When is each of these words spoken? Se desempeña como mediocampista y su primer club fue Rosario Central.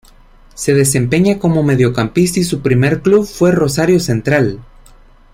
Se 0.55 0.73
desempeña 0.73 1.37
como 1.37 1.61
mediocampista 1.61 2.39
y 2.39 2.43
su 2.43 2.61
primer 2.63 3.03
club 3.03 3.23
fue 3.23 3.51
Rosario 3.51 3.99
Central. 3.99 4.59